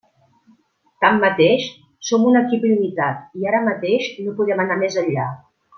[1.03, 1.67] Tanmateix,
[2.11, 5.33] som un equip limitat i ara mateix no podem anar més enllà.